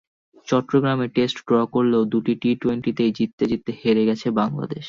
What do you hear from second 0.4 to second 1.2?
চট্টগ্রামে